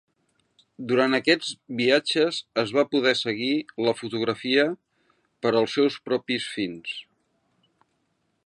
Durant 0.91 1.17
aquests 1.17 1.51
viatges 1.81 2.39
es 2.63 2.73
va 2.77 2.85
poder 2.95 3.13
seguir 3.21 3.51
la 3.89 3.95
fotografia 4.01 4.67
per 5.47 5.55
als 5.61 5.79
seus 5.81 6.03
propis 6.11 6.53
fins. 6.59 6.97